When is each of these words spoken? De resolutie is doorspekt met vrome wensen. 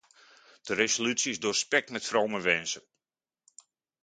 De 0.61 0.73
resolutie 0.73 1.31
is 1.31 1.39
doorspekt 1.39 1.89
met 1.89 2.05
vrome 2.05 2.41
wensen. 2.41 2.83